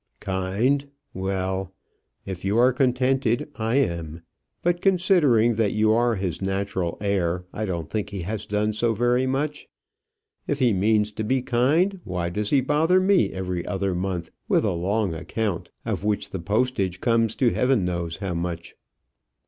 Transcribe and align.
"Kind 0.19 0.89
well. 1.13 1.75
If 2.25 2.43
you 2.43 2.57
are 2.57 2.73
contented, 2.73 3.51
I 3.57 3.75
am; 3.75 4.23
but, 4.63 4.81
considering 4.81 5.57
that 5.57 5.73
you 5.73 5.91
are 5.93 6.15
his 6.15 6.41
natural 6.41 6.97
heir, 6.99 7.45
I 7.53 7.65
don't 7.65 7.87
think 7.87 8.09
he 8.09 8.23
has 8.23 8.47
done 8.47 8.73
so 8.73 8.95
very 8.95 9.27
much. 9.27 9.67
If 10.47 10.57
he 10.57 10.73
means 10.73 11.11
to 11.11 11.23
be 11.23 11.43
kind, 11.43 11.99
why 12.03 12.29
does 12.31 12.49
he 12.49 12.61
bother 12.61 12.99
me 12.99 13.31
every 13.31 13.63
other 13.63 13.93
month 13.93 14.31
with 14.47 14.63
a 14.65 14.71
long 14.73 15.13
account, 15.13 15.69
of 15.85 16.03
which 16.03 16.29
the 16.31 16.39
postage 16.39 16.99
comes 16.99 17.35
to 17.35 17.51
heaven 17.53 17.85
knows 17.85 18.17
how 18.17 18.33
much?" 18.33 18.73